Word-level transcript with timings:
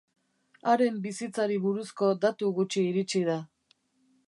Haren 0.71 0.97
bizitzari 1.03 1.59
buruzko 1.67 2.11
datu 2.25 2.51
gutxi 2.61 2.87
iritsi 2.87 3.25
da. 3.31 3.39